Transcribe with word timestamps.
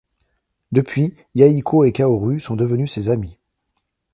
Depuis 0.71 1.15
Yahiko 1.35 1.83
et 1.83 1.91
Kaoru 1.91 2.39
sont 2.39 2.55
devenus 2.55 2.91
ses 2.91 3.07
amis. 3.09 3.37